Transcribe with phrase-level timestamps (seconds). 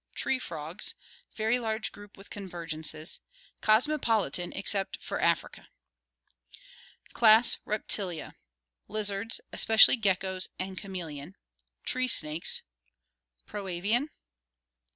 [0.15, 0.95] Tree frogs.
[1.35, 3.19] Very large group with convergences.
[3.61, 5.69] Cosmopolitan except for Africa.
[7.13, 8.33] Class Reptilia
[8.87, 11.35] Lizards, especially geckoes and chameleon.
[11.83, 12.63] Tree snakes.
[13.45, 14.09] "Proavian"?